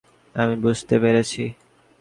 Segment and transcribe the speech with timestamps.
[0.35, 1.43] আমি বুঝতে পেরেছি।